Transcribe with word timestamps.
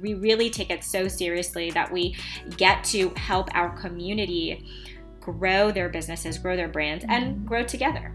we 0.00 0.14
really 0.14 0.50
take 0.50 0.70
it 0.70 0.84
so 0.84 1.08
seriously 1.08 1.70
that 1.70 1.90
we 1.90 2.16
get 2.56 2.84
to 2.84 3.10
help 3.10 3.48
our 3.54 3.70
community 3.70 4.66
grow 5.20 5.70
their 5.70 5.88
businesses, 5.88 6.38
grow 6.38 6.56
their 6.56 6.68
brands, 6.68 7.04
and 7.08 7.36
mm-hmm. 7.36 7.46
grow 7.46 7.62
together. 7.64 8.14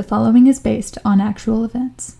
The 0.00 0.08
following 0.08 0.46
is 0.46 0.58
based 0.58 0.96
on 1.04 1.20
actual 1.20 1.62
events. 1.62 2.16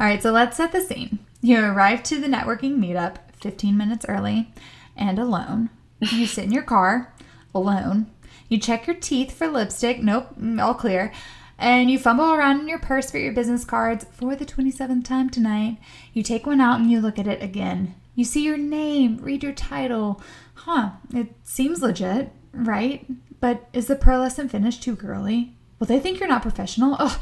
All 0.00 0.06
right, 0.08 0.20
so 0.20 0.32
let's 0.32 0.56
set 0.56 0.72
the 0.72 0.80
scene. 0.80 1.20
You 1.40 1.64
arrive 1.64 2.02
to 2.02 2.20
the 2.20 2.26
networking 2.26 2.78
meetup 2.78 3.18
15 3.40 3.76
minutes 3.76 4.04
early 4.08 4.52
and 4.96 5.20
alone. 5.20 5.70
You 6.00 6.26
sit 6.26 6.46
in 6.46 6.50
your 6.50 6.64
car 6.64 7.14
alone. 7.54 8.10
You 8.48 8.58
check 8.58 8.88
your 8.88 8.96
teeth 8.96 9.30
for 9.30 9.46
lipstick. 9.46 10.02
Nope, 10.02 10.34
mm, 10.36 10.60
all 10.60 10.74
clear. 10.74 11.12
And 11.56 11.88
you 11.88 11.96
fumble 11.96 12.34
around 12.34 12.58
in 12.58 12.68
your 12.68 12.80
purse 12.80 13.12
for 13.12 13.18
your 13.18 13.32
business 13.32 13.64
cards 13.64 14.04
for 14.10 14.34
the 14.34 14.44
27th 14.44 15.04
time 15.04 15.30
tonight. 15.30 15.78
You 16.12 16.24
take 16.24 16.44
one 16.44 16.60
out 16.60 16.80
and 16.80 16.90
you 16.90 17.00
look 17.00 17.20
at 17.20 17.28
it 17.28 17.40
again. 17.40 17.94
You 18.16 18.24
see 18.24 18.42
your 18.42 18.58
name, 18.58 19.18
read 19.18 19.44
your 19.44 19.52
title. 19.52 20.20
Huh, 20.54 20.90
it 21.14 21.36
seems 21.44 21.82
legit, 21.82 22.32
right? 22.54 23.06
But 23.40 23.68
is 23.72 23.86
the 23.86 23.96
pearlescent 23.96 24.50
finish 24.50 24.78
too 24.78 24.96
girly? 24.96 25.54
Will 25.78 25.86
they 25.86 26.00
think 26.00 26.18
you're 26.18 26.28
not 26.28 26.42
professional? 26.42 26.96
Oh, 26.98 27.20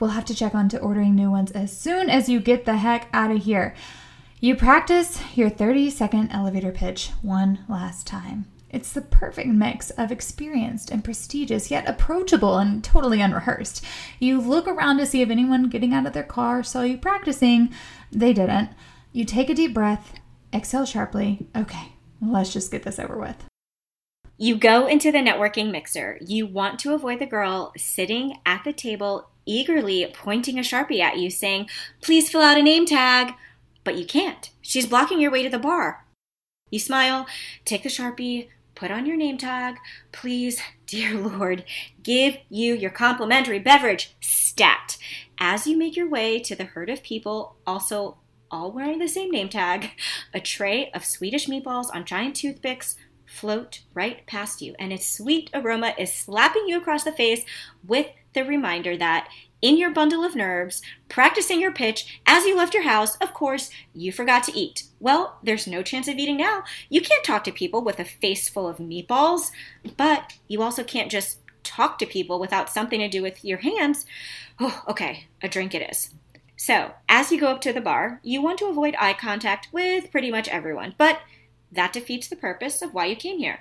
we'll 0.00 0.10
have 0.10 0.24
to 0.26 0.34
check 0.34 0.54
on 0.54 0.68
to 0.70 0.80
ordering 0.80 1.14
new 1.14 1.30
ones 1.30 1.52
as 1.52 1.76
soon 1.76 2.10
as 2.10 2.28
you 2.28 2.40
get 2.40 2.64
the 2.64 2.78
heck 2.78 3.08
out 3.12 3.30
of 3.30 3.44
here. 3.44 3.74
You 4.40 4.54
practice 4.54 5.20
your 5.34 5.48
30 5.48 5.90
second 5.90 6.30
elevator 6.30 6.72
pitch 6.72 7.10
one 7.22 7.64
last 7.68 8.06
time. 8.06 8.46
It's 8.68 8.92
the 8.92 9.00
perfect 9.00 9.48
mix 9.48 9.90
of 9.90 10.12
experienced 10.12 10.90
and 10.90 11.02
prestigious, 11.02 11.70
yet 11.70 11.88
approachable 11.88 12.58
and 12.58 12.82
totally 12.84 13.20
unrehearsed. 13.20 13.84
You 14.18 14.40
look 14.40 14.68
around 14.68 14.98
to 14.98 15.06
see 15.06 15.22
if 15.22 15.30
anyone 15.30 15.70
getting 15.70 15.94
out 15.94 16.06
of 16.06 16.12
their 16.12 16.22
car 16.22 16.62
saw 16.62 16.82
you 16.82 16.98
practicing. 16.98 17.72
They 18.12 18.32
didn't. 18.32 18.70
You 19.12 19.24
take 19.24 19.48
a 19.48 19.54
deep 19.54 19.72
breath, 19.72 20.20
exhale 20.52 20.84
sharply. 20.84 21.46
Okay, 21.56 21.92
let's 22.20 22.52
just 22.52 22.70
get 22.70 22.82
this 22.82 22.98
over 22.98 23.18
with. 23.18 23.46
You 24.38 24.56
go 24.56 24.86
into 24.86 25.10
the 25.10 25.18
networking 25.18 25.70
mixer. 25.70 26.18
You 26.20 26.46
want 26.46 26.78
to 26.80 26.92
avoid 26.92 27.20
the 27.20 27.26
girl 27.26 27.72
sitting 27.76 28.38
at 28.44 28.64
the 28.64 28.72
table 28.72 29.30
eagerly 29.46 30.12
pointing 30.12 30.58
a 30.58 30.62
Sharpie 30.62 31.00
at 31.00 31.18
you 31.18 31.30
saying, 31.30 31.70
Please 32.02 32.30
fill 32.30 32.42
out 32.42 32.58
a 32.58 32.62
name 32.62 32.84
tag. 32.84 33.34
But 33.82 33.96
you 33.96 34.04
can't. 34.04 34.50
She's 34.60 34.86
blocking 34.86 35.20
your 35.20 35.30
way 35.30 35.42
to 35.42 35.48
the 35.48 35.58
bar. 35.58 36.04
You 36.70 36.80
smile, 36.80 37.26
take 37.64 37.84
the 37.84 37.88
Sharpie, 37.88 38.48
put 38.74 38.90
on 38.90 39.06
your 39.06 39.16
name 39.16 39.38
tag. 39.38 39.76
Please, 40.12 40.60
dear 40.86 41.14
Lord, 41.18 41.64
give 42.02 42.36
you 42.50 42.74
your 42.74 42.90
complimentary 42.90 43.60
beverage 43.60 44.16
stat. 44.20 44.98
As 45.38 45.66
you 45.66 45.78
make 45.78 45.96
your 45.96 46.08
way 46.08 46.40
to 46.40 46.54
the 46.54 46.64
herd 46.64 46.90
of 46.90 47.02
people, 47.02 47.56
also 47.66 48.18
all 48.50 48.72
wearing 48.72 48.98
the 48.98 49.08
same 49.08 49.30
name 49.30 49.48
tag, 49.48 49.90
a 50.34 50.40
tray 50.40 50.90
of 50.92 51.04
Swedish 51.04 51.46
meatballs 51.46 51.94
on 51.94 52.04
giant 52.04 52.36
toothpicks 52.36 52.96
float 53.26 53.82
right 53.94 54.26
past 54.26 54.62
you, 54.62 54.74
and 54.78 54.92
its 54.92 55.06
sweet 55.06 55.50
aroma 55.52 55.94
is 55.98 56.12
slapping 56.12 56.64
you 56.66 56.78
across 56.78 57.04
the 57.04 57.12
face 57.12 57.44
with 57.86 58.06
the 58.32 58.44
reminder 58.44 58.96
that 58.96 59.28
in 59.62 59.78
your 59.78 59.90
bundle 59.90 60.22
of 60.22 60.36
nerves, 60.36 60.82
practicing 61.08 61.60
your 61.60 61.72
pitch 61.72 62.20
as 62.26 62.44
you 62.44 62.56
left 62.56 62.74
your 62.74 62.82
house, 62.82 63.16
of 63.16 63.32
course, 63.32 63.70
you 63.94 64.12
forgot 64.12 64.44
to 64.44 64.56
eat. 64.56 64.84
Well, 65.00 65.38
there's 65.42 65.66
no 65.66 65.82
chance 65.82 66.08
of 66.08 66.18
eating 66.18 66.36
now. 66.36 66.62
You 66.88 67.00
can't 67.00 67.24
talk 67.24 67.42
to 67.44 67.52
people 67.52 67.82
with 67.82 67.98
a 67.98 68.04
face 68.04 68.48
full 68.48 68.68
of 68.68 68.76
meatballs, 68.76 69.50
but 69.96 70.34
you 70.46 70.62
also 70.62 70.84
can't 70.84 71.10
just 71.10 71.38
talk 71.64 71.98
to 71.98 72.06
people 72.06 72.38
without 72.38 72.70
something 72.70 73.00
to 73.00 73.08
do 73.08 73.22
with 73.22 73.44
your 73.44 73.58
hands. 73.58 74.06
Oh, 74.60 74.84
okay, 74.88 75.26
a 75.42 75.48
drink 75.48 75.74
it 75.74 75.90
is. 75.90 76.10
So, 76.56 76.92
as 77.08 77.30
you 77.30 77.40
go 77.40 77.48
up 77.48 77.60
to 77.62 77.72
the 77.72 77.80
bar, 77.80 78.20
you 78.22 78.40
want 78.40 78.58
to 78.58 78.66
avoid 78.66 78.94
eye 78.98 79.12
contact 79.12 79.68
with 79.72 80.10
pretty 80.10 80.30
much 80.30 80.48
everyone, 80.48 80.94
but 80.96 81.20
that 81.76 81.92
defeats 81.92 82.28
the 82.28 82.36
purpose 82.36 82.82
of 82.82 82.92
why 82.92 83.06
you 83.06 83.16
came 83.16 83.38
here. 83.38 83.60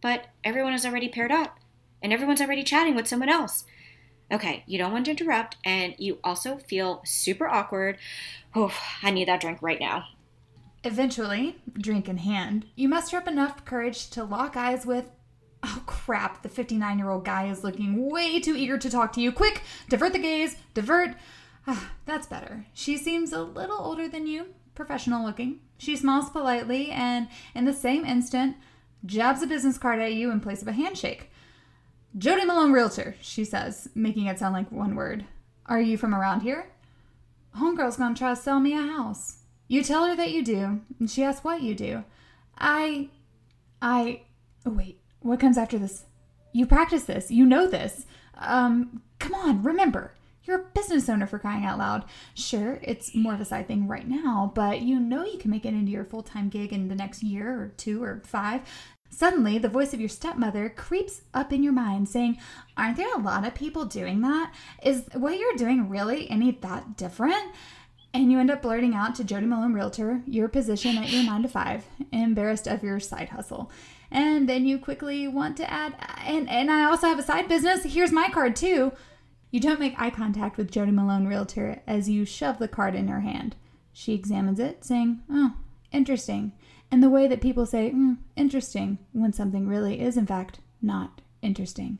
But 0.00 0.26
everyone 0.42 0.74
is 0.74 0.84
already 0.84 1.08
paired 1.08 1.32
up, 1.32 1.58
and 2.02 2.12
everyone's 2.12 2.40
already 2.40 2.64
chatting 2.64 2.94
with 2.94 3.06
someone 3.06 3.28
else. 3.28 3.64
Okay, 4.32 4.64
you 4.66 4.78
don't 4.78 4.92
want 4.92 5.04
to 5.04 5.10
interrupt, 5.10 5.56
and 5.64 5.94
you 5.98 6.18
also 6.24 6.56
feel 6.56 7.02
super 7.04 7.46
awkward. 7.46 7.98
Oh, 8.54 8.74
I 9.02 9.10
need 9.10 9.28
that 9.28 9.40
drink 9.40 9.58
right 9.60 9.78
now. 9.78 10.06
Eventually, 10.84 11.56
drink 11.74 12.08
in 12.08 12.18
hand, 12.18 12.66
you 12.74 12.88
muster 12.88 13.16
up 13.16 13.28
enough 13.28 13.64
courage 13.64 14.10
to 14.10 14.24
lock 14.24 14.56
eyes 14.56 14.84
with. 14.84 15.04
Oh 15.62 15.82
crap, 15.86 16.42
the 16.42 16.48
59 16.48 16.98
year 16.98 17.10
old 17.10 17.24
guy 17.24 17.46
is 17.46 17.62
looking 17.62 18.10
way 18.10 18.40
too 18.40 18.56
eager 18.56 18.78
to 18.78 18.90
talk 18.90 19.12
to 19.12 19.20
you. 19.20 19.30
Quick, 19.30 19.62
divert 19.88 20.12
the 20.12 20.18
gaze, 20.18 20.56
divert. 20.74 21.14
Ah, 21.68 21.92
that's 22.04 22.26
better. 22.26 22.66
She 22.72 22.96
seems 22.96 23.32
a 23.32 23.42
little 23.42 23.78
older 23.78 24.08
than 24.08 24.26
you, 24.26 24.46
professional 24.74 25.24
looking. 25.24 25.60
She 25.82 25.96
smiles 25.96 26.30
politely 26.30 26.92
and, 26.92 27.26
in 27.56 27.64
the 27.64 27.72
same 27.72 28.04
instant, 28.04 28.56
jabs 29.04 29.42
a 29.42 29.48
business 29.48 29.78
card 29.78 29.98
at 29.98 30.12
you 30.12 30.30
in 30.30 30.38
place 30.38 30.62
of 30.62 30.68
a 30.68 30.72
handshake. 30.72 31.28
Jody 32.16 32.44
Malone 32.44 32.70
Realtor, 32.70 33.16
she 33.20 33.44
says, 33.44 33.88
making 33.92 34.26
it 34.26 34.38
sound 34.38 34.54
like 34.54 34.70
one 34.70 34.94
word. 34.94 35.24
Are 35.66 35.80
you 35.80 35.98
from 35.98 36.14
around 36.14 36.42
here? 36.42 36.70
Homegirl's 37.56 37.96
gonna 37.96 38.14
try 38.14 38.32
to 38.32 38.40
sell 38.40 38.60
me 38.60 38.74
a 38.74 38.80
house. 38.80 39.38
You 39.66 39.82
tell 39.82 40.06
her 40.06 40.14
that 40.14 40.30
you 40.30 40.44
do, 40.44 40.82
and 41.00 41.10
she 41.10 41.24
asks 41.24 41.42
what 41.42 41.62
you 41.62 41.74
do. 41.74 42.04
I. 42.56 43.08
I. 43.80 44.22
Oh, 44.64 44.70
wait, 44.70 45.00
what 45.18 45.40
comes 45.40 45.58
after 45.58 45.78
this? 45.78 46.04
You 46.52 46.64
practice 46.64 47.02
this. 47.04 47.32
You 47.32 47.44
know 47.44 47.66
this. 47.66 48.06
Um, 48.36 49.02
come 49.18 49.34
on, 49.34 49.64
remember. 49.64 50.14
You're 50.44 50.60
a 50.60 50.64
business 50.74 51.08
owner 51.08 51.26
for 51.26 51.38
crying 51.38 51.64
out 51.64 51.78
loud. 51.78 52.04
Sure, 52.34 52.80
it's 52.82 53.14
more 53.14 53.34
of 53.34 53.40
a 53.40 53.44
side 53.44 53.68
thing 53.68 53.86
right 53.86 54.08
now, 54.08 54.50
but 54.54 54.82
you 54.82 54.98
know 54.98 55.24
you 55.24 55.38
can 55.38 55.50
make 55.50 55.64
it 55.64 55.74
into 55.74 55.92
your 55.92 56.04
full 56.04 56.22
time 56.22 56.48
gig 56.48 56.72
in 56.72 56.88
the 56.88 56.94
next 56.94 57.22
year 57.22 57.48
or 57.52 57.68
two 57.76 58.02
or 58.02 58.22
five. 58.24 58.62
Suddenly, 59.08 59.58
the 59.58 59.68
voice 59.68 59.92
of 59.92 60.00
your 60.00 60.08
stepmother 60.08 60.70
creeps 60.70 61.20
up 61.34 61.52
in 61.52 61.62
your 61.62 61.74
mind 61.74 62.08
saying, 62.08 62.38
Aren't 62.76 62.96
there 62.96 63.14
a 63.14 63.20
lot 63.20 63.46
of 63.46 63.54
people 63.54 63.84
doing 63.84 64.22
that? 64.22 64.52
Is 64.82 65.04
what 65.12 65.38
you're 65.38 65.54
doing 65.56 65.88
really 65.88 66.28
any 66.30 66.50
that 66.50 66.96
different? 66.96 67.52
And 68.14 68.32
you 68.32 68.38
end 68.40 68.50
up 68.50 68.62
blurting 68.62 68.94
out 68.94 69.14
to 69.16 69.24
Jody 69.24 69.46
Malone 69.46 69.72
Realtor 69.74 70.22
your 70.26 70.48
position 70.48 70.98
at 70.98 71.10
your 71.10 71.24
9 71.24 71.42
to 71.42 71.48
5, 71.48 71.84
embarrassed 72.12 72.66
of 72.66 72.82
your 72.82 73.00
side 73.00 73.30
hustle. 73.30 73.70
And 74.10 74.48
then 74.48 74.66
you 74.66 74.78
quickly 74.78 75.28
want 75.28 75.56
to 75.58 75.70
add, 75.70 75.94
and, 76.26 76.48
and 76.50 76.70
I 76.70 76.84
also 76.84 77.06
have 77.06 77.18
a 77.18 77.22
side 77.22 77.48
business. 77.48 77.84
Here's 77.84 78.12
my 78.12 78.28
card 78.28 78.56
too. 78.56 78.92
You 79.52 79.60
don't 79.60 79.78
make 79.78 80.00
eye 80.00 80.08
contact 80.08 80.56
with 80.56 80.70
Jody 80.70 80.92
Malone 80.92 81.26
Realtor 81.26 81.82
as 81.86 82.08
you 82.08 82.24
shove 82.24 82.58
the 82.58 82.66
card 82.66 82.94
in 82.94 83.08
her 83.08 83.20
hand. 83.20 83.54
She 83.92 84.14
examines 84.14 84.58
it, 84.58 84.82
saying, 84.82 85.20
Oh, 85.30 85.52
interesting. 85.92 86.52
And 86.90 87.02
the 87.02 87.10
way 87.10 87.28
that 87.28 87.42
people 87.42 87.66
say, 87.66 87.90
mm, 87.90 88.16
interesting, 88.34 88.98
when 89.12 89.34
something 89.34 89.68
really 89.68 90.00
is, 90.00 90.16
in 90.16 90.24
fact, 90.24 90.60
not 90.80 91.20
interesting. 91.42 91.98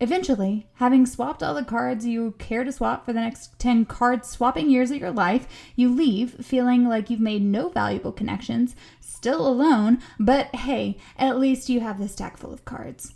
Eventually, 0.00 0.66
having 0.74 1.04
swapped 1.04 1.42
all 1.42 1.52
the 1.52 1.62
cards 1.62 2.06
you 2.06 2.34
care 2.38 2.64
to 2.64 2.72
swap 2.72 3.04
for 3.04 3.12
the 3.12 3.20
next 3.20 3.58
10 3.58 3.84
card 3.84 4.24
swapping 4.24 4.70
years 4.70 4.90
of 4.90 4.96
your 4.96 5.10
life, 5.10 5.46
you 5.76 5.94
leave 5.94 6.42
feeling 6.46 6.88
like 6.88 7.10
you've 7.10 7.20
made 7.20 7.42
no 7.42 7.68
valuable 7.68 8.12
connections, 8.12 8.74
still 9.00 9.46
alone, 9.46 9.98
but 10.18 10.54
hey, 10.54 10.96
at 11.18 11.38
least 11.38 11.68
you 11.68 11.80
have 11.80 11.98
this 11.98 12.12
stack 12.12 12.38
full 12.38 12.52
of 12.52 12.64
cards. 12.64 13.14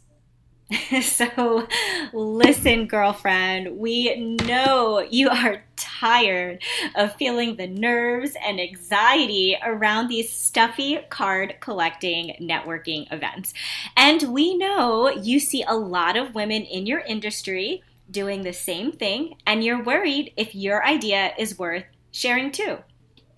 so, 1.02 1.66
listen, 2.12 2.86
girlfriend, 2.86 3.78
we 3.78 4.36
know 4.36 5.00
you 5.00 5.28
are 5.28 5.64
tired 5.76 6.62
of 6.94 7.14
feeling 7.16 7.56
the 7.56 7.66
nerves 7.66 8.36
and 8.44 8.60
anxiety 8.60 9.56
around 9.64 10.08
these 10.08 10.30
stuffy 10.30 10.98
card 11.10 11.56
collecting 11.60 12.36
networking 12.40 13.12
events. 13.12 13.52
And 13.96 14.32
we 14.32 14.56
know 14.56 15.08
you 15.10 15.40
see 15.40 15.64
a 15.66 15.74
lot 15.74 16.16
of 16.16 16.34
women 16.34 16.62
in 16.62 16.86
your 16.86 17.00
industry 17.00 17.82
doing 18.10 18.42
the 18.42 18.52
same 18.52 18.92
thing, 18.92 19.36
and 19.46 19.64
you're 19.64 19.82
worried 19.82 20.32
if 20.36 20.54
your 20.54 20.84
idea 20.84 21.32
is 21.38 21.58
worth 21.58 21.84
sharing 22.12 22.52
too. 22.52 22.78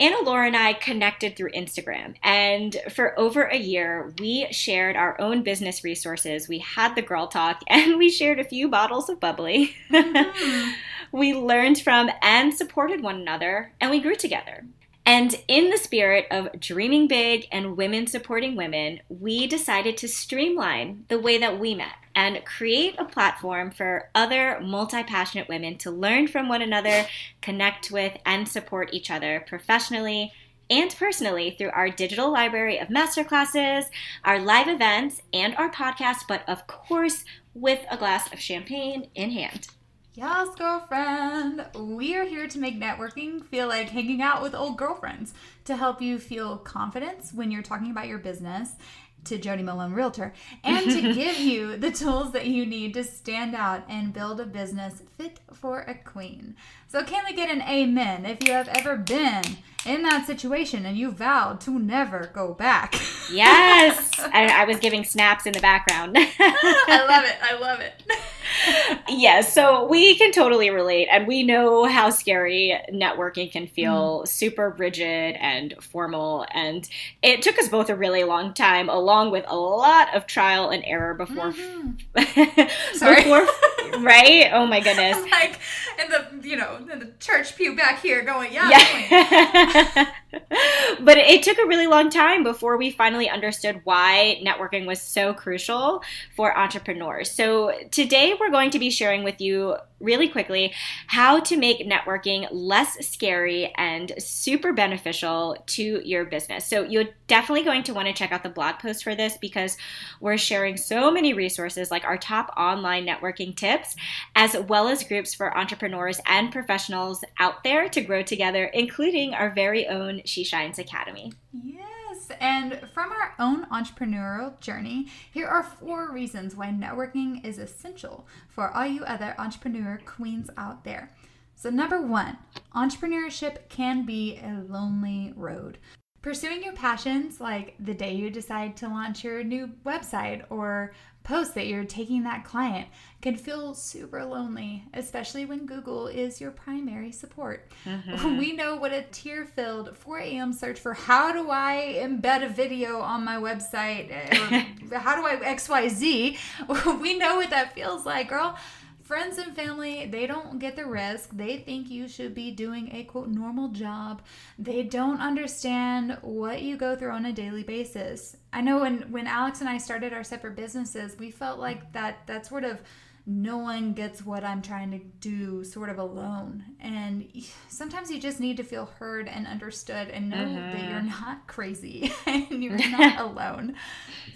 Anna 0.00 0.16
Laura 0.22 0.46
and 0.48 0.56
I 0.56 0.72
connected 0.72 1.36
through 1.36 1.52
Instagram, 1.52 2.14
and 2.22 2.76
for 2.90 3.18
over 3.18 3.44
a 3.44 3.56
year, 3.56 4.12
we 4.18 4.48
shared 4.50 4.96
our 4.96 5.20
own 5.20 5.42
business 5.44 5.84
resources. 5.84 6.48
We 6.48 6.58
had 6.58 6.94
the 6.94 7.02
girl 7.02 7.28
talk, 7.28 7.62
and 7.68 7.96
we 7.96 8.10
shared 8.10 8.40
a 8.40 8.44
few 8.44 8.68
bottles 8.68 9.08
of 9.08 9.20
bubbly. 9.20 9.76
Mm-hmm. 9.90 10.70
we 11.12 11.34
learned 11.34 11.78
from 11.78 12.10
and 12.22 12.52
supported 12.52 13.02
one 13.02 13.20
another, 13.20 13.72
and 13.80 13.90
we 13.90 14.00
grew 14.00 14.16
together. 14.16 14.64
And 15.06 15.34
in 15.48 15.68
the 15.68 15.76
spirit 15.76 16.26
of 16.30 16.58
dreaming 16.58 17.08
big 17.08 17.46
and 17.52 17.76
women 17.76 18.06
supporting 18.06 18.56
women, 18.56 19.00
we 19.08 19.46
decided 19.46 19.98
to 19.98 20.08
streamline 20.08 21.04
the 21.08 21.18
way 21.18 21.36
that 21.38 21.58
we 21.58 21.74
met 21.74 21.96
and 22.14 22.42
create 22.44 22.94
a 22.98 23.04
platform 23.04 23.70
for 23.70 24.08
other 24.14 24.60
multi 24.62 25.02
passionate 25.02 25.48
women 25.48 25.76
to 25.78 25.90
learn 25.90 26.26
from 26.26 26.48
one 26.48 26.62
another, 26.62 27.06
connect 27.42 27.90
with, 27.90 28.16
and 28.24 28.48
support 28.48 28.94
each 28.94 29.10
other 29.10 29.44
professionally 29.46 30.32
and 30.70 30.94
personally 30.98 31.54
through 31.56 31.70
our 31.70 31.90
digital 31.90 32.32
library 32.32 32.78
of 32.78 32.88
masterclasses, 32.88 33.84
our 34.24 34.38
live 34.38 34.68
events, 34.68 35.20
and 35.34 35.54
our 35.56 35.70
podcast, 35.70 36.20
but 36.26 36.48
of 36.48 36.66
course, 36.66 37.24
with 37.52 37.84
a 37.90 37.98
glass 37.98 38.32
of 38.32 38.40
champagne 38.40 39.08
in 39.14 39.30
hand. 39.30 39.68
Yes, 40.16 40.54
girlfriend. 40.54 41.66
We 41.76 42.14
are 42.14 42.24
here 42.24 42.46
to 42.46 42.58
make 42.60 42.80
networking 42.80 43.44
feel 43.44 43.66
like 43.66 43.88
hanging 43.88 44.22
out 44.22 44.42
with 44.42 44.54
old 44.54 44.78
girlfriends, 44.78 45.34
to 45.64 45.74
help 45.74 46.00
you 46.00 46.20
feel 46.20 46.56
confidence 46.56 47.32
when 47.34 47.50
you're 47.50 47.62
talking 47.62 47.90
about 47.90 48.06
your 48.06 48.18
business 48.18 48.76
to 49.24 49.38
Jody 49.38 49.64
Malone 49.64 49.92
Realtor, 49.92 50.32
and 50.62 50.88
to 50.88 51.00
give 51.14 51.38
you 51.38 51.76
the 51.76 51.90
tools 51.90 52.30
that 52.30 52.46
you 52.46 52.64
need 52.64 52.94
to 52.94 53.02
stand 53.02 53.56
out 53.56 53.82
and 53.88 54.12
build 54.12 54.38
a 54.38 54.46
business 54.46 55.02
fit 55.18 55.40
for 55.52 55.80
a 55.80 55.94
queen. 55.94 56.54
So, 56.86 57.02
can 57.02 57.24
we 57.28 57.34
get 57.34 57.50
an 57.50 57.62
amen 57.62 58.24
if 58.24 58.44
you 58.46 58.52
have 58.52 58.68
ever 58.68 58.96
been 58.96 59.42
in 59.84 60.04
that 60.04 60.28
situation 60.28 60.86
and 60.86 60.96
you 60.96 61.10
vowed 61.10 61.60
to 61.62 61.76
never 61.76 62.30
go 62.32 62.54
back? 62.54 62.94
Yes. 63.32 64.12
I, 64.20 64.62
I 64.62 64.64
was 64.64 64.78
giving 64.78 65.02
snaps 65.02 65.44
in 65.44 65.54
the 65.54 65.60
background. 65.60 66.16
I 66.16 67.04
love 67.08 67.24
it. 67.24 67.36
I 67.42 67.58
love 67.58 67.80
it 67.80 68.00
yes, 69.08 69.52
so 69.52 69.86
we 69.86 70.16
can 70.16 70.32
totally 70.32 70.70
relate, 70.70 71.08
and 71.10 71.26
we 71.26 71.42
know 71.42 71.84
how 71.84 72.10
scary 72.10 72.78
networking 72.92 73.50
can 73.50 73.66
feel 73.66 74.22
mm. 74.22 74.28
super 74.28 74.70
rigid 74.70 75.36
and 75.40 75.74
formal. 75.80 76.46
And 76.52 76.88
it 77.22 77.42
took 77.42 77.58
us 77.58 77.68
both 77.68 77.90
a 77.90 77.96
really 77.96 78.24
long 78.24 78.54
time, 78.54 78.88
along 78.88 79.30
with 79.30 79.44
a 79.48 79.56
lot 79.56 80.14
of 80.14 80.26
trial 80.26 80.70
and 80.70 80.84
error 80.84 81.14
before. 81.14 81.52
Mm-hmm. 81.52 82.94
Sorry. 82.96 83.16
before, 83.16 83.46
right? 84.00 84.50
Oh 84.52 84.66
my 84.66 84.80
goodness. 84.80 85.16
I'm 85.16 85.30
like 85.30 85.58
in 86.02 86.10
the, 86.10 86.48
you 86.48 86.56
know, 86.56 86.76
in 86.76 86.98
the 86.98 87.12
church 87.20 87.56
pew 87.56 87.76
back 87.76 88.02
here 88.02 88.22
going, 88.22 88.52
yeah. 88.52 88.70
yeah. 88.70 90.10
but 91.00 91.18
it 91.18 91.42
took 91.42 91.58
a 91.58 91.66
really 91.66 91.86
long 91.86 92.10
time 92.10 92.42
before 92.42 92.76
we 92.76 92.90
finally 92.90 93.28
understood 93.28 93.80
why 93.84 94.40
networking 94.44 94.86
was 94.86 95.00
so 95.00 95.34
crucial 95.34 96.02
for 96.36 96.56
entrepreneurs. 96.56 97.30
So 97.30 97.72
today 97.90 98.34
we're 98.38 98.50
going 98.50 98.70
to 98.70 98.78
be 98.78 98.90
sharing 98.90 99.24
with 99.24 99.40
you 99.40 99.76
really 100.04 100.28
quickly 100.28 100.72
how 101.06 101.40
to 101.40 101.56
make 101.56 101.88
networking 101.88 102.46
less 102.52 103.04
scary 103.06 103.72
and 103.76 104.12
super 104.18 104.72
beneficial 104.72 105.56
to 105.66 106.00
your 106.04 106.24
business. 106.24 106.66
So 106.66 106.84
you're 106.84 107.08
definitely 107.26 107.64
going 107.64 107.82
to 107.84 107.94
want 107.94 108.08
to 108.08 108.14
check 108.14 108.32
out 108.32 108.42
the 108.42 108.48
blog 108.48 108.78
post 108.78 109.02
for 109.02 109.14
this 109.14 109.36
because 109.38 109.76
we're 110.20 110.38
sharing 110.38 110.76
so 110.76 111.10
many 111.10 111.32
resources 111.32 111.90
like 111.90 112.04
our 112.04 112.18
top 112.18 112.52
online 112.56 113.06
networking 113.06 113.56
tips, 113.56 113.96
as 114.36 114.56
well 114.68 114.88
as 114.88 115.02
groups 115.02 115.34
for 115.34 115.56
entrepreneurs 115.56 116.20
and 116.26 116.52
professionals 116.52 117.24
out 117.38 117.64
there 117.64 117.88
to 117.88 118.00
grow 118.00 118.22
together, 118.22 118.64
including 118.66 119.34
our 119.34 119.50
very 119.50 119.86
own 119.86 120.20
She 120.24 120.44
Shines 120.44 120.78
Academy. 120.78 121.32
Yeah. 121.52 122.03
And 122.40 122.80
from 122.92 123.12
our 123.12 123.34
own 123.38 123.66
entrepreneurial 123.66 124.58
journey, 124.60 125.08
here 125.32 125.46
are 125.46 125.62
four 125.62 126.12
reasons 126.12 126.54
why 126.54 126.68
networking 126.68 127.44
is 127.44 127.58
essential 127.58 128.26
for 128.48 128.70
all 128.70 128.86
you 128.86 129.04
other 129.04 129.34
entrepreneur 129.38 130.00
queens 130.04 130.50
out 130.56 130.84
there. 130.84 131.10
So, 131.54 131.70
number 131.70 132.00
one, 132.00 132.38
entrepreneurship 132.74 133.68
can 133.68 134.04
be 134.04 134.38
a 134.38 134.64
lonely 134.68 135.32
road. 135.36 135.78
Pursuing 136.20 136.62
your 136.62 136.72
passions, 136.72 137.40
like 137.40 137.74
the 137.78 137.94
day 137.94 138.14
you 138.14 138.30
decide 138.30 138.76
to 138.78 138.88
launch 138.88 139.24
your 139.24 139.44
new 139.44 139.70
website 139.84 140.42
or 140.48 140.92
post 141.24 141.54
that 141.54 141.66
you're 141.66 141.84
taking 141.84 142.22
that 142.22 142.44
client 142.44 142.86
can 143.20 143.34
feel 143.34 143.74
super 143.74 144.24
lonely, 144.24 144.84
especially 144.92 145.46
when 145.46 145.64
Google 145.64 146.06
is 146.06 146.40
your 146.40 146.50
primary 146.50 147.10
support. 147.10 147.72
Mm-hmm. 147.84 148.38
We 148.44 148.52
know 148.52 148.76
what 148.76 148.92
a 148.92 149.02
tear 149.02 149.46
filled 149.46 149.96
4 149.96 150.18
a.m. 150.18 150.52
search 150.52 150.78
for 150.78 150.92
how 150.92 151.32
do 151.32 151.50
I 151.50 151.98
embed 151.98 152.44
a 152.44 152.48
video 152.48 153.00
on 153.00 153.24
my 153.24 153.36
website 153.36 154.10
or 154.10 154.96
how 154.98 155.16
do 155.16 155.26
I 155.26 155.36
XYZ? 155.54 156.36
We 157.00 157.18
know 157.18 157.36
what 157.36 157.50
that 157.50 157.74
feels 157.74 158.04
like, 158.04 158.28
girl 158.28 158.56
friends 159.04 159.38
and 159.38 159.54
family 159.54 160.06
they 160.06 160.26
don't 160.26 160.58
get 160.58 160.76
the 160.76 160.86
risk. 160.86 161.30
They 161.32 161.58
think 161.58 161.90
you 161.90 162.08
should 162.08 162.34
be 162.34 162.50
doing 162.50 162.90
a 162.92 163.04
quote 163.04 163.28
normal 163.28 163.68
job. 163.68 164.22
They 164.58 164.82
don't 164.82 165.20
understand 165.20 166.18
what 166.22 166.62
you 166.62 166.76
go 166.76 166.96
through 166.96 167.12
on 167.12 167.26
a 167.26 167.32
daily 167.32 167.62
basis. 167.62 168.36
I 168.52 168.60
know 168.60 168.80
when 168.80 169.12
when 169.12 169.26
alex 169.26 169.60
and 169.60 169.68
i 169.68 169.78
started 169.78 170.12
our 170.12 170.22
separate 170.22 170.54
businesses 170.54 171.16
we 171.18 171.30
felt 171.30 171.58
like 171.58 171.92
that 171.92 172.26
that 172.26 172.46
sort 172.46 172.64
of 172.64 172.80
no 173.26 173.56
one 173.56 173.94
gets 173.94 174.24
what 174.24 174.44
I'm 174.44 174.60
trying 174.60 174.90
to 174.90 174.98
do 174.98 175.64
sort 175.64 175.88
of 175.88 175.98
alone. 175.98 176.62
And 176.78 177.26
sometimes 177.68 178.10
you 178.10 178.20
just 178.20 178.38
need 178.38 178.58
to 178.58 178.62
feel 178.62 178.84
heard 178.84 179.28
and 179.28 179.46
understood 179.46 180.08
and 180.08 180.28
know 180.28 180.36
mm-hmm. 180.36 180.54
that 180.54 180.90
you're 180.90 181.02
not 181.02 181.46
crazy 181.46 182.12
and 182.26 182.62
you're 182.62 182.76
not 182.90 183.18
alone. 183.18 183.76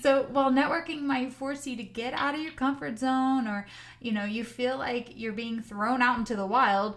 So 0.00 0.26
while 0.30 0.50
networking 0.50 1.02
might 1.02 1.34
force 1.34 1.66
you 1.66 1.76
to 1.76 1.82
get 1.82 2.14
out 2.14 2.34
of 2.34 2.40
your 2.40 2.52
comfort 2.52 2.98
zone 2.98 3.46
or, 3.46 3.66
you 4.00 4.12
know, 4.12 4.24
you 4.24 4.42
feel 4.42 4.78
like 4.78 5.12
you're 5.14 5.32
being 5.32 5.60
thrown 5.60 6.00
out 6.00 6.18
into 6.18 6.34
the 6.34 6.46
wild, 6.46 6.96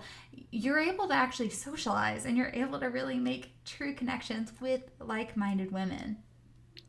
you're 0.49 0.79
able 0.79 1.09
to 1.09 1.13
actually 1.13 1.49
socialize 1.49 2.25
and 2.25 2.38
you're 2.38 2.51
able 2.53 2.79
to 2.79 2.88
really 2.88 3.19
make 3.19 3.51
true 3.65 3.93
connections 3.93 4.53
with 4.61 4.81
like 5.01 5.35
minded 5.35 5.71
women. 5.71 6.17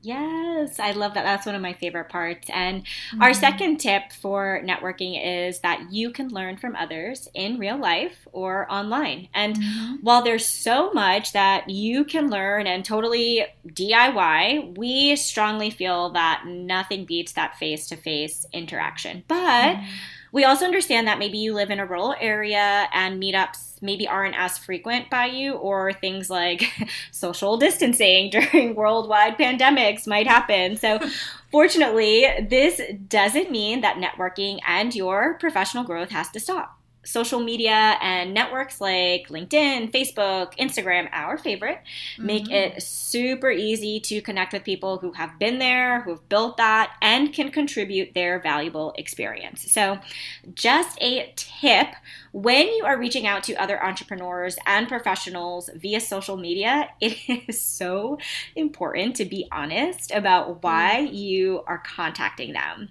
Yes, 0.05 0.81
I 0.81 0.91
love 0.91 1.15
that. 1.15 1.23
That's 1.23 1.47
one 1.47 1.55
of 1.55 1.63
my 1.63 1.75
favorite 1.75 2.09
parts. 2.09 2.51
And 2.53 2.83
mm-hmm. 2.83 3.23
our 3.23 3.33
second 3.33 3.79
tip 3.79 4.13
for 4.21 4.61
networking 4.65 5.47
is 5.47 5.61
that 5.61 5.93
you 5.93 6.11
can 6.11 6.29
learn 6.29 6.57
from 6.57 6.75
others 6.75 7.29
in 7.35 7.59
real 7.59 7.79
life 7.79 8.27
or 8.33 8.71
online. 8.71 9.29
And 9.33 9.57
mm-hmm. 9.57 9.95
while 10.03 10.23
there's 10.23 10.45
so 10.45 10.93
much 10.93 11.33
that 11.35 11.71
you 11.71 12.05
can 12.05 12.31
learn 12.31 12.67
and 12.67 12.85
totally 12.85 13.47
DIY, 13.69 14.77
we 14.77 15.15
strongly 15.15 15.71
feel 15.71 16.11
that 16.11 16.47
nothing 16.47 17.05
beats 17.05 17.33
that 17.35 17.57
face 17.59 17.87
to 17.89 17.97
face 17.97 18.45
interaction. 18.53 19.23
But 19.29 19.77
mm-hmm 19.77 19.87
we 20.33 20.45
also 20.45 20.65
understand 20.65 21.07
that 21.07 21.19
maybe 21.19 21.39
you 21.39 21.53
live 21.55 21.71
in 21.71 21.79
a 21.79 21.87
rural 21.87 22.15
area 22.19 22.89
and 22.93 23.23
meetups 23.23 23.81
maybe 23.83 24.09
aren't 24.09 24.37
as 24.37 24.57
frequent 24.57 25.11
by 25.11 25.27
you, 25.27 25.55
or 25.55 25.93
things 25.93 26.31
like 26.31 26.65
social 27.11 27.57
distancing 27.59 28.31
during 28.33 28.75
worldwide 28.75 29.37
pandemics 29.37 30.07
might 30.07 30.27
happen. 30.27 30.77
So, 30.77 31.01
fortunately, 31.51 32.27
this 32.49 32.81
doesn't 33.09 33.51
mean 33.51 33.83
that 33.83 33.97
networking 33.97 34.59
and 34.67 34.95
your 34.95 35.35
professional 35.35 35.85
growth 35.85 36.11
has 36.11 36.31
to 36.31 36.41
stop 36.41 36.79
social 37.05 37.41
media 37.41 37.97
and 38.01 38.33
networks 38.33 38.81
like 38.81 39.29
LinkedIn, 39.29 39.91
Facebook, 39.93 40.57
Instagram, 40.59 41.09
our 41.13 41.37
favorite, 41.37 41.79
mm-hmm. 42.15 42.27
make 42.27 42.51
it 42.51 42.83
super 42.83 43.51
easy 43.51 44.01
to 44.01 44.21
connect 44.21 44.53
with 44.53 44.65
people 44.65 44.99
who 44.99 45.13
have 45.13 45.39
been 45.39 45.59
there, 45.59 46.03
who've 46.03 46.27
built 46.29 46.57
that, 46.57 46.93
and 47.03 47.33
can 47.33 47.51
contribute 47.51 48.15
their 48.15 48.39
valuable 48.39 48.95
experience. 48.97 49.71
So, 49.71 49.99
just 50.55 51.01
a 51.01 51.33
tip 51.37 51.89
when 52.33 52.69
you 52.69 52.85
are 52.85 52.99
reaching 52.99 53.27
out 53.27 53.45
to 53.45 53.55
other 53.57 53.83
entrepreneurs 53.83 54.57
and 54.67 54.89
professionals 54.89 55.71
via 55.75 56.01
social 56.01 56.37
media, 56.37 56.89
it 57.01 57.19
is 57.49 57.61
so 57.61 58.19
important 58.57 59.17
to 59.17 59.25
be 59.25 59.47
honest 59.53 60.11
about 60.11 60.63
why 60.63 61.09
mm. 61.09 61.15
you 61.15 61.63
are 61.67 61.83
contacting 61.85 62.55
them. 62.55 62.89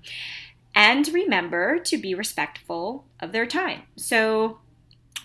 And 0.74 1.08
remember 1.10 1.80
to 1.80 1.98
be 1.98 2.16
respectful 2.16 3.06
of 3.20 3.32
their 3.32 3.46
time. 3.46 3.84
So, 3.98 4.61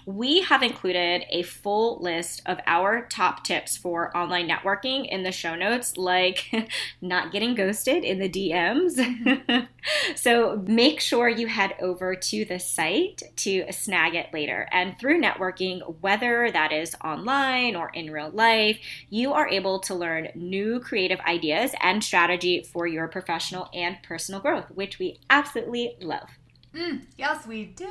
we 0.06 0.40
have 0.42 0.62
included 0.62 1.24
a 1.30 1.42
full 1.42 1.98
list 2.00 2.40
of 2.46 2.60
our 2.66 3.06
top 3.08 3.44
tips 3.44 3.76
for 3.76 4.16
online 4.16 4.48
networking 4.48 5.06
in 5.08 5.24
the 5.24 5.32
show 5.32 5.54
notes, 5.54 5.96
like 5.96 6.50
not 7.00 7.32
getting 7.32 7.54
ghosted 7.54 8.04
in 8.04 8.18
the 8.18 8.28
DMs. 8.28 9.68
So 10.14 10.62
make 10.66 11.00
sure 11.00 11.28
you 11.28 11.46
head 11.46 11.74
over 11.80 12.14
to 12.14 12.44
the 12.44 12.58
site 12.58 13.22
to 13.36 13.70
snag 13.70 14.14
it 14.14 14.32
later. 14.32 14.68
And 14.72 14.98
through 14.98 15.20
networking, 15.20 15.96
whether 16.00 16.50
that 16.50 16.72
is 16.72 16.96
online 17.04 17.76
or 17.76 17.90
in 17.90 18.10
real 18.10 18.30
life, 18.30 18.78
you 19.10 19.32
are 19.32 19.48
able 19.48 19.78
to 19.80 19.94
learn 19.94 20.28
new 20.34 20.80
creative 20.80 21.20
ideas 21.20 21.72
and 21.80 22.02
strategy 22.02 22.62
for 22.62 22.86
your 22.86 23.08
professional 23.08 23.68
and 23.72 23.96
personal 24.02 24.40
growth, 24.40 24.66
which 24.74 24.98
we 24.98 25.20
absolutely 25.30 25.96
love. 26.00 26.30
Mm, 26.74 27.02
yes, 27.16 27.46
we 27.46 27.64
do. 27.64 27.86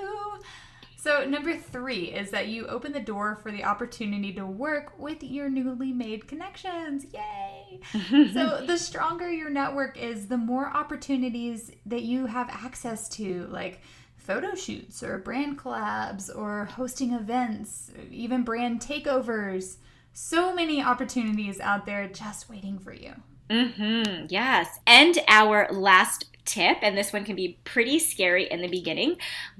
So, 1.05 1.23
number 1.23 1.55
three 1.55 2.05
is 2.05 2.31
that 2.31 2.47
you 2.47 2.65
open 2.65 2.91
the 2.91 2.99
door 2.99 3.35
for 3.35 3.51
the 3.51 3.63
opportunity 3.63 4.33
to 4.33 4.43
work 4.47 4.97
with 4.97 5.21
your 5.21 5.51
newly 5.51 5.93
made 5.93 6.27
connections. 6.27 7.05
Yay! 7.13 7.79
so, 8.33 8.65
the 8.65 8.75
stronger 8.75 9.29
your 9.29 9.51
network 9.51 9.99
is, 9.99 10.29
the 10.29 10.37
more 10.37 10.65
opportunities 10.65 11.71
that 11.85 12.01
you 12.01 12.25
have 12.25 12.49
access 12.49 13.07
to, 13.09 13.45
like 13.51 13.81
photo 14.17 14.55
shoots 14.55 15.03
or 15.03 15.19
brand 15.19 15.59
collabs 15.59 16.35
or 16.35 16.65
hosting 16.65 17.13
events, 17.13 17.91
even 18.09 18.41
brand 18.41 18.81
takeovers. 18.81 19.77
So 20.11 20.55
many 20.55 20.81
opportunities 20.81 21.59
out 21.59 21.85
there 21.85 22.07
just 22.07 22.49
waiting 22.49 22.79
for 22.79 22.93
you. 22.93 23.13
Mm-hmm. 23.51 24.25
Yes. 24.29 24.79
And 24.87 25.19
our 25.27 25.67
last 25.71 26.35
tip, 26.45 26.77
and 26.81 26.97
this 26.97 27.11
one 27.11 27.25
can 27.25 27.35
be 27.35 27.59
pretty 27.63 27.99
scary 27.99 28.49
in 28.49 28.61
the 28.61 28.67
beginning, 28.67 29.17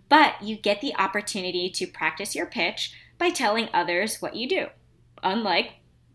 but 0.10 0.42
you 0.42 0.56
get 0.56 0.82
the 0.82 0.96
opportunity 0.96 1.70
to 1.70 1.88
practice 1.88 2.36
your 2.36 2.46
pitch 2.46 2.94
by 3.18 3.30
telling 3.30 3.70
others 3.74 4.22
what 4.22 4.36
you 4.36 4.48
do. 4.48 4.68
Unlike 5.24 5.74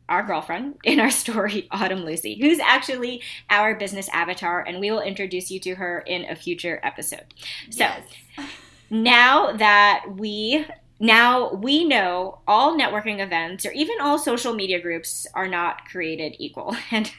our 0.08 0.22
girlfriend 0.24 0.76
in 0.84 1.00
our 1.00 1.10
story, 1.10 1.68
Autymn 1.72 2.04
Lucy, 2.04 2.38
who's 2.40 2.58
actually 2.58 3.22
our 3.48 3.74
business 3.74 4.08
avatar, 4.12 4.60
and 4.60 4.80
we 4.80 4.90
will 4.90 5.00
introduce 5.00 5.50
you 5.50 5.60
to 5.60 5.76
her 5.76 6.00
in 6.00 6.24
a 6.24 6.36
future 6.36 6.80
episode. 6.82 7.34
So, 7.70 7.84
yes. 7.84 8.02
now 8.90 9.52
that 9.52 10.04
we 10.16 10.66
now, 11.02 11.54
we 11.54 11.84
know 11.84 12.40
all 12.46 12.78
networking 12.78 13.20
events 13.20 13.64
or 13.64 13.72
even 13.72 14.02
all 14.02 14.18
social 14.18 14.52
media 14.52 14.78
groups 14.78 15.26
are 15.32 15.48
not 15.48 15.86
created 15.86 16.36
equal. 16.38 16.76
And 16.92 17.10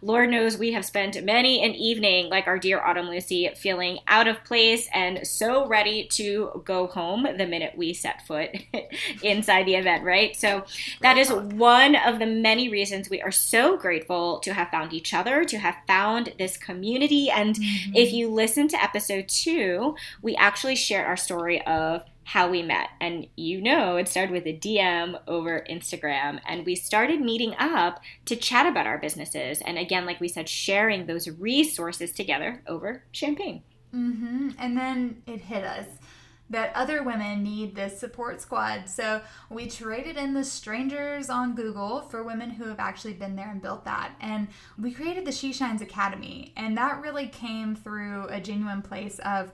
Lord 0.00 0.30
knows 0.30 0.56
we 0.56 0.72
have 0.72 0.84
spent 0.84 1.22
many 1.24 1.62
an 1.62 1.74
evening, 1.74 2.30
like 2.30 2.46
our 2.46 2.58
dear 2.58 2.80
Autymn 2.80 3.08
Lucy, 3.08 3.50
feeling 3.54 3.98
out 4.06 4.28
of 4.28 4.42
place 4.44 4.88
and 4.94 5.26
so 5.26 5.66
ready 5.66 6.06
to 6.12 6.62
go 6.64 6.86
home 6.86 7.26
the 7.36 7.46
minute 7.46 7.74
we 7.76 7.92
set 7.92 8.26
foot 8.26 8.50
inside 9.22 9.66
the 9.66 9.74
event, 9.74 10.04
right? 10.04 10.34
So, 10.34 10.64
that 11.02 11.18
is 11.18 11.30
one 11.30 11.96
of 11.96 12.20
the 12.20 12.26
many 12.26 12.70
reasons 12.70 13.10
we 13.10 13.20
are 13.20 13.32
so 13.32 13.76
grateful 13.76 14.38
to 14.40 14.54
have 14.54 14.70
found 14.70 14.94
each 14.94 15.12
other, 15.12 15.44
to 15.44 15.58
have 15.58 15.76
found 15.86 16.32
this 16.38 16.56
community. 16.56 17.28
And 17.28 17.56
mm-hmm. 17.56 17.94
if 17.94 18.12
you 18.12 18.30
listen 18.30 18.68
to 18.68 18.82
episode 18.82 19.28
two, 19.28 19.96
we 20.22 20.34
actually 20.36 20.76
shared 20.76 21.06
our 21.06 21.16
story 21.16 21.60
of 21.66 22.04
how 22.28 22.46
we 22.50 22.62
met. 22.62 22.90
And 23.00 23.26
you 23.36 23.58
know, 23.58 23.96
it 23.96 24.06
started 24.06 24.32
with 24.32 24.46
a 24.46 24.52
DM 24.52 25.18
over 25.26 25.64
Instagram, 25.70 26.40
and 26.46 26.66
we 26.66 26.74
started 26.74 27.22
meeting 27.22 27.54
up 27.58 28.02
to 28.26 28.36
chat 28.36 28.66
about 28.66 28.86
our 28.86 28.98
businesses. 28.98 29.62
And 29.62 29.78
again, 29.78 30.04
like 30.04 30.20
we 30.20 30.28
said, 30.28 30.46
sharing 30.46 31.06
those 31.06 31.26
resources 31.26 32.12
together 32.12 32.62
over 32.66 33.02
champagne. 33.12 33.62
Mm-hmm. 33.94 34.50
And 34.58 34.76
then 34.76 35.22
it 35.26 35.40
hit 35.40 35.64
us 35.64 35.86
that 36.50 36.70
other 36.74 37.02
women 37.02 37.42
need 37.42 37.74
this 37.74 37.98
support 37.98 38.42
squad. 38.42 38.90
So 38.90 39.22
we 39.48 39.66
traded 39.66 40.18
in 40.18 40.34
the 40.34 40.44
strangers 40.44 41.30
on 41.30 41.54
Google 41.54 42.02
for 42.02 42.22
women 42.22 42.50
who 42.50 42.64
have 42.64 42.78
actually 42.78 43.14
been 43.14 43.36
there 43.36 43.50
and 43.50 43.62
built 43.62 43.86
that. 43.86 44.12
And 44.20 44.48
we 44.78 44.92
created 44.92 45.24
the 45.24 45.32
She 45.32 45.54
Shines 45.54 45.80
Academy. 45.80 46.52
And 46.58 46.76
that 46.76 47.00
really 47.00 47.28
came 47.28 47.74
through 47.74 48.26
a 48.28 48.38
genuine 48.38 48.82
place 48.82 49.18
of 49.20 49.50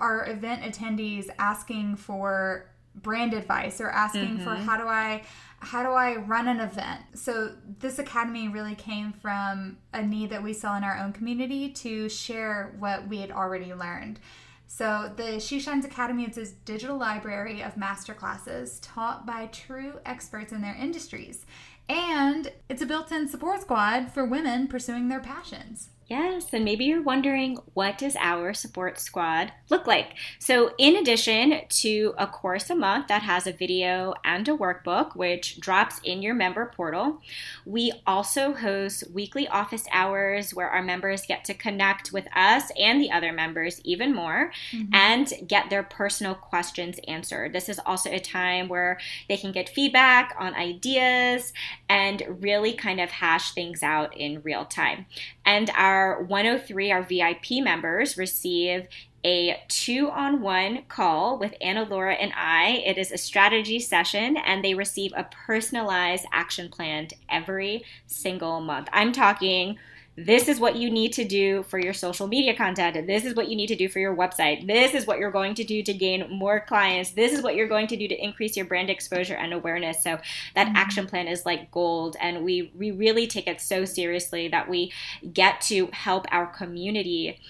our 0.00 0.28
event 0.28 0.62
attendees 0.62 1.28
asking 1.38 1.96
for 1.96 2.66
brand 2.94 3.34
advice 3.34 3.80
or 3.80 3.88
asking 3.88 4.38
mm-hmm. 4.38 4.44
for 4.44 4.54
how 4.54 4.76
do 4.76 4.86
I 4.86 5.22
how 5.60 5.82
do 5.82 5.90
I 5.90 6.16
run 6.16 6.48
an 6.48 6.58
event? 6.58 7.02
So 7.14 7.52
this 7.80 7.98
academy 7.98 8.48
really 8.48 8.74
came 8.74 9.12
from 9.12 9.76
a 9.92 10.02
need 10.02 10.30
that 10.30 10.42
we 10.42 10.54
saw 10.54 10.76
in 10.76 10.84
our 10.84 10.96
own 10.96 11.12
community 11.12 11.68
to 11.68 12.08
share 12.08 12.74
what 12.78 13.06
we 13.08 13.18
had 13.18 13.30
already 13.30 13.74
learned. 13.74 14.20
So 14.66 15.12
the 15.14 15.38
She 15.38 15.60
Shines 15.60 15.84
Academy 15.84 16.24
is 16.24 16.38
a 16.38 16.54
digital 16.64 16.96
library 16.96 17.60
of 17.62 17.76
master 17.76 18.14
classes 18.14 18.78
taught 18.80 19.26
by 19.26 19.46
true 19.46 19.94
experts 20.06 20.52
in 20.52 20.62
their 20.62 20.76
industries. 20.76 21.44
And 21.90 22.52
it's 22.68 22.80
a 22.80 22.86
built-in 22.86 23.28
support 23.28 23.60
squad 23.60 24.12
for 24.12 24.24
women 24.24 24.68
pursuing 24.68 25.08
their 25.08 25.20
passions. 25.20 25.90
Yes, 26.10 26.46
and 26.52 26.64
maybe 26.64 26.86
you're 26.86 27.02
wondering 27.02 27.56
what 27.74 27.96
does 27.96 28.16
our 28.16 28.52
support 28.52 28.98
squad 28.98 29.52
look 29.68 29.86
like? 29.86 30.14
So, 30.40 30.72
in 30.76 30.96
addition 30.96 31.60
to 31.68 32.14
a 32.18 32.26
course 32.26 32.68
a 32.68 32.74
month 32.74 33.06
that 33.06 33.22
has 33.22 33.46
a 33.46 33.52
video 33.52 34.14
and 34.24 34.48
a 34.48 34.56
workbook 34.56 35.14
which 35.14 35.60
drops 35.60 36.00
in 36.02 36.20
your 36.20 36.34
member 36.34 36.72
portal, 36.74 37.20
we 37.64 37.92
also 38.08 38.54
host 38.54 39.04
weekly 39.12 39.46
office 39.46 39.84
hours 39.92 40.52
where 40.52 40.68
our 40.68 40.82
members 40.82 41.26
get 41.26 41.44
to 41.44 41.54
connect 41.54 42.12
with 42.12 42.26
us 42.34 42.72
and 42.76 43.00
the 43.00 43.12
other 43.12 43.32
members 43.32 43.80
even 43.84 44.12
more 44.12 44.50
mm-hmm. 44.72 44.92
and 44.92 45.32
get 45.46 45.70
their 45.70 45.84
personal 45.84 46.34
questions 46.34 46.98
answered. 47.06 47.52
This 47.52 47.68
is 47.68 47.78
also 47.86 48.10
a 48.10 48.18
time 48.18 48.66
where 48.66 48.98
they 49.28 49.36
can 49.36 49.52
get 49.52 49.68
feedback 49.68 50.34
on 50.40 50.56
ideas 50.56 51.52
and 51.88 52.20
really 52.40 52.72
kind 52.72 53.00
of 53.00 53.10
hash 53.10 53.54
things 53.54 53.84
out 53.84 54.16
in 54.16 54.42
real 54.42 54.64
time. 54.64 55.06
And 55.44 55.70
our 55.76 55.99
103, 56.22 56.92
our 56.92 57.00
oh 57.00 57.02
VIP 57.02 57.62
members, 57.62 58.16
receive 58.16 58.88
a 59.24 59.62
two 59.68 60.10
on 60.10 60.40
one 60.40 60.82
call 60.88 61.38
with 61.38 61.54
Anna 61.60 61.84
Laura 61.84 62.14
and 62.14 62.32
I. 62.34 62.82
It 62.86 62.98
is 62.98 63.12
a 63.12 63.18
strategy 63.18 63.78
session, 63.78 64.36
and 64.36 64.64
they 64.64 64.74
receive 64.74 65.12
a 65.14 65.28
personalized 65.46 66.24
action 66.32 66.68
plan 66.68 67.08
every 67.28 67.84
single 68.06 68.60
month. 68.60 68.88
I'm 68.92 69.12
talking 69.12 69.78
this 70.26 70.48
is 70.48 70.60
what 70.60 70.76
you 70.76 70.90
need 70.90 71.12
to 71.14 71.24
do 71.24 71.62
for 71.64 71.78
your 71.78 71.92
social 71.92 72.26
media 72.26 72.54
content. 72.54 73.06
This 73.06 73.24
is 73.24 73.34
what 73.34 73.48
you 73.48 73.56
need 73.56 73.68
to 73.68 73.76
do 73.76 73.88
for 73.88 73.98
your 73.98 74.14
website. 74.14 74.66
This 74.66 74.94
is 74.94 75.06
what 75.06 75.18
you're 75.18 75.30
going 75.30 75.54
to 75.54 75.64
do 75.64 75.82
to 75.82 75.92
gain 75.94 76.28
more 76.30 76.60
clients. 76.60 77.12
This 77.12 77.32
is 77.32 77.42
what 77.42 77.54
you're 77.54 77.68
going 77.68 77.86
to 77.88 77.96
do 77.96 78.08
to 78.08 78.14
increase 78.14 78.56
your 78.56 78.66
brand 78.66 78.90
exposure 78.90 79.34
and 79.34 79.52
awareness. 79.52 80.02
So 80.02 80.18
that 80.54 80.68
mm-hmm. 80.68 80.76
action 80.76 81.06
plan 81.06 81.28
is 81.28 81.46
like 81.46 81.70
gold. 81.70 82.16
And 82.20 82.44
we, 82.44 82.72
we 82.76 82.90
really 82.90 83.26
take 83.26 83.46
it 83.46 83.60
so 83.60 83.84
seriously 83.84 84.48
that 84.48 84.68
we 84.68 84.92
get 85.32 85.60
to 85.62 85.88
help 85.92 86.26
our 86.30 86.46
community 86.46 87.40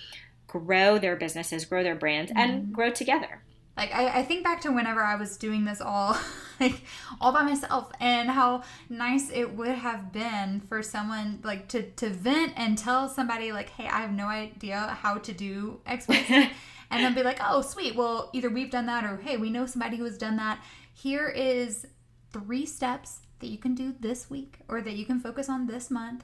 grow 0.47 0.99
their 0.99 1.17
businesses, 1.17 1.65
grow 1.65 1.83
their 1.83 1.95
brands, 1.95 2.31
mm-hmm. 2.31 2.41
and 2.41 2.73
grow 2.73 2.91
together. 2.91 3.43
Like 3.81 3.95
I, 3.95 4.19
I 4.19 4.23
think 4.25 4.45
back 4.45 4.61
to 4.61 4.73
whenever 4.73 5.01
I 5.01 5.15
was 5.15 5.39
doing 5.39 5.65
this 5.65 5.81
all 5.81 6.15
like 6.61 6.83
all 7.19 7.33
by 7.33 7.43
myself 7.43 7.91
and 7.99 8.29
how 8.29 8.63
nice 8.91 9.31
it 9.31 9.57
would 9.57 9.71
have 9.71 10.13
been 10.13 10.61
for 10.69 10.83
someone 10.83 11.41
like 11.43 11.67
to 11.69 11.91
to 11.93 12.11
vent 12.11 12.53
and 12.57 12.77
tell 12.77 13.09
somebody 13.09 13.53
like, 13.53 13.71
hey, 13.71 13.87
I 13.87 14.03
have 14.03 14.13
no 14.13 14.27
idea 14.27 14.99
how 15.01 15.17
to 15.17 15.33
do 15.33 15.81
X, 15.87 16.07
Y, 16.09 16.25
Z. 16.29 16.51
and 16.91 17.03
then 17.03 17.15
be 17.15 17.23
like, 17.23 17.39
oh 17.43 17.63
sweet, 17.63 17.97
well 17.97 18.29
either 18.35 18.51
we've 18.51 18.71
done 18.71 18.85
that 18.85 19.05
or 19.05 19.17
hey, 19.17 19.39
we 19.39 19.49
know 19.49 19.65
somebody 19.65 19.97
who 19.97 20.05
has 20.05 20.19
done 20.19 20.37
that. 20.37 20.63
Here 20.93 21.31
is 21.31 21.87
three 22.35 22.67
steps 22.67 23.21
that 23.39 23.47
you 23.47 23.57
can 23.57 23.75
do 23.75 23.95
this 23.99 24.29
week 24.29 24.59
or 24.69 24.83
that 24.83 24.93
you 24.93 25.07
can 25.07 25.21
focus 25.21 25.49
on 25.49 25.69
this 25.69 25.91
month 25.91 26.23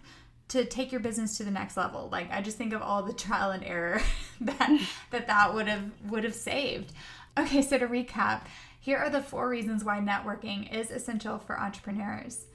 to 0.48 0.64
take 0.64 0.92
your 0.92 1.00
business 1.00 1.38
to 1.38 1.44
the 1.44 1.50
next 1.50 1.76
level. 1.76 2.08
Like 2.12 2.30
I 2.30 2.40
just 2.40 2.58
think 2.58 2.72
of 2.72 2.82
all 2.82 3.02
the 3.02 3.12
trial 3.12 3.50
and 3.50 3.64
error 3.64 4.00
that 4.42 4.80
that 5.10 5.26
that 5.26 5.54
would 5.54 5.68
have 5.68 5.90
would 6.10 6.24
have 6.24 6.34
saved. 6.34 6.92
Okay, 7.38 7.60
so 7.60 7.76
to 7.76 7.86
recap, 7.86 8.46
here 8.80 8.96
are 8.96 9.10
the 9.10 9.20
four 9.20 9.46
reasons 9.50 9.84
why 9.84 9.98
networking 9.98 10.72
is 10.74 10.90
essential 10.90 11.38
for 11.38 11.60
entrepreneurs. 11.60 12.46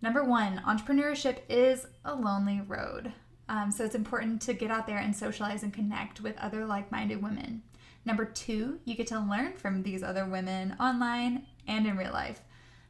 Number 0.00 0.22
one, 0.22 0.62
entrepreneurship 0.64 1.38
is 1.48 1.86
a 2.04 2.14
lonely 2.14 2.60
road. 2.60 3.12
Um, 3.48 3.72
so 3.72 3.84
it's 3.84 3.96
important 3.96 4.40
to 4.42 4.54
get 4.54 4.70
out 4.70 4.86
there 4.86 4.98
and 4.98 5.16
socialize 5.16 5.64
and 5.64 5.74
connect 5.74 6.20
with 6.20 6.38
other 6.38 6.64
like 6.66 6.92
minded 6.92 7.20
women. 7.20 7.62
Number 8.04 8.24
two, 8.24 8.78
you 8.84 8.94
get 8.94 9.08
to 9.08 9.18
learn 9.18 9.54
from 9.54 9.82
these 9.82 10.04
other 10.04 10.24
women 10.24 10.76
online 10.78 11.46
and 11.66 11.84
in 11.84 11.96
real 11.96 12.12
life. 12.12 12.40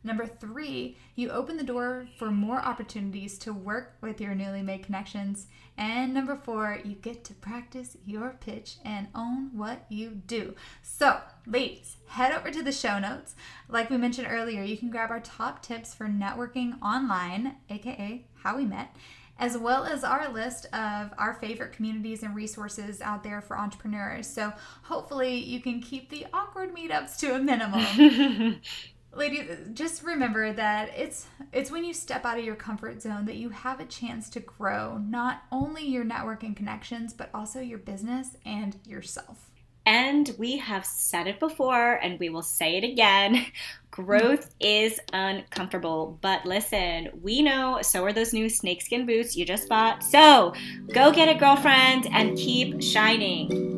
Number 0.04 0.26
three, 0.26 0.96
you 1.16 1.30
open 1.30 1.56
the 1.56 1.64
door 1.64 2.08
for 2.18 2.30
more 2.30 2.58
opportunities 2.58 3.36
to 3.38 3.52
work 3.52 3.96
with 4.00 4.20
your 4.20 4.34
newly 4.34 4.62
made 4.62 4.84
connections. 4.84 5.48
And 5.76 6.14
number 6.14 6.36
four, 6.36 6.78
you 6.84 6.94
get 6.94 7.24
to 7.24 7.34
practice 7.34 7.96
your 8.06 8.36
pitch 8.40 8.76
and 8.84 9.08
own 9.14 9.50
what 9.56 9.86
you 9.88 10.10
do. 10.10 10.54
So, 10.82 11.20
ladies, 11.46 11.96
head 12.06 12.32
over 12.32 12.50
to 12.50 12.62
the 12.62 12.72
show 12.72 12.98
notes. 12.98 13.34
Like 13.68 13.90
we 13.90 13.96
mentioned 13.96 14.28
earlier, 14.30 14.62
you 14.62 14.76
can 14.76 14.90
grab 14.90 15.10
our 15.10 15.20
top 15.20 15.62
tips 15.62 15.94
for 15.94 16.06
networking 16.06 16.80
online, 16.80 17.56
aka 17.68 18.24
how 18.42 18.56
we 18.56 18.64
met 18.64 18.94
as 19.40 19.56
well 19.56 19.84
as 19.84 20.02
our 20.02 20.28
list 20.32 20.66
of 20.74 21.10
our 21.16 21.34
favorite 21.34 21.72
communities 21.72 22.22
and 22.22 22.34
resources 22.34 23.00
out 23.00 23.22
there 23.22 23.40
for 23.40 23.56
entrepreneurs. 23.56 24.26
So 24.26 24.52
hopefully 24.82 25.36
you 25.36 25.60
can 25.60 25.80
keep 25.80 26.10
the 26.10 26.26
awkward 26.32 26.74
meetups 26.74 27.16
to 27.18 27.34
a 27.34 27.38
minimum. 27.38 28.60
ladies 29.18 29.50
just 29.74 30.04
remember 30.04 30.52
that 30.52 30.90
it's 30.96 31.26
it's 31.52 31.70
when 31.72 31.84
you 31.84 31.92
step 31.92 32.24
out 32.24 32.38
of 32.38 32.44
your 32.44 32.54
comfort 32.54 33.02
zone 33.02 33.26
that 33.26 33.34
you 33.34 33.50
have 33.50 33.80
a 33.80 33.84
chance 33.84 34.30
to 34.30 34.38
grow 34.38 34.96
not 34.98 35.42
only 35.50 35.84
your 35.84 36.04
network 36.04 36.44
and 36.44 36.56
connections 36.56 37.12
but 37.12 37.28
also 37.34 37.60
your 37.60 37.78
business 37.78 38.36
and 38.46 38.76
yourself. 38.86 39.50
And 39.84 40.34
we 40.38 40.58
have 40.58 40.84
said 40.84 41.26
it 41.26 41.40
before 41.40 41.94
and 41.94 42.20
we 42.20 42.28
will 42.28 42.42
say 42.42 42.76
it 42.76 42.84
again. 42.84 43.46
Growth 43.90 44.54
is 44.60 45.00
uncomfortable 45.12 46.18
but 46.22 46.46
listen 46.46 47.08
we 47.20 47.42
know 47.42 47.80
so 47.82 48.04
are 48.04 48.12
those 48.12 48.32
new 48.32 48.48
snakeskin 48.48 49.04
boots 49.04 49.36
you 49.36 49.44
just 49.44 49.68
bought. 49.68 50.04
So 50.04 50.54
go 50.94 51.10
get 51.12 51.28
it 51.28 51.40
girlfriend 51.40 52.06
and 52.12 52.38
keep 52.38 52.80
shining 52.80 53.77